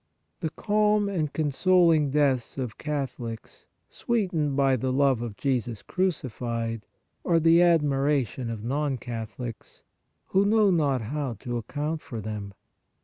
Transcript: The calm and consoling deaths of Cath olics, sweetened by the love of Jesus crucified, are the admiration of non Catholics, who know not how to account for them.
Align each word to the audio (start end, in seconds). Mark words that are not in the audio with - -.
The 0.39 0.49
calm 0.49 1.07
and 1.07 1.31
consoling 1.31 2.09
deaths 2.09 2.57
of 2.57 2.79
Cath 2.79 3.17
olics, 3.19 3.67
sweetened 3.87 4.57
by 4.57 4.75
the 4.75 4.91
love 4.91 5.21
of 5.21 5.37
Jesus 5.37 5.83
crucified, 5.83 6.87
are 7.23 7.39
the 7.39 7.61
admiration 7.61 8.49
of 8.49 8.63
non 8.63 8.97
Catholics, 8.97 9.83
who 10.29 10.43
know 10.43 10.71
not 10.71 11.01
how 11.03 11.33
to 11.41 11.55
account 11.57 12.01
for 12.01 12.19
them. 12.19 12.55